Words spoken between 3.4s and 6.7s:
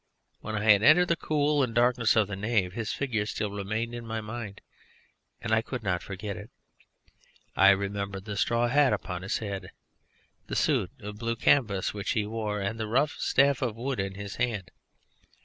remained in my mind, and I could not forget it.